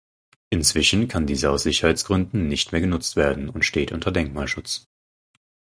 Inzwischen 0.49 1.07
kann 1.07 1.27
diese 1.27 1.51
aus 1.51 1.61
Sicherheitsgründen 1.61 2.47
nicht 2.47 2.71
mehr 2.71 2.81
genutzt 2.81 3.15
werden 3.15 3.49
und 3.49 3.65
steht 3.65 3.91
unter 3.91 4.11
Denkmalschutz. 4.11 4.87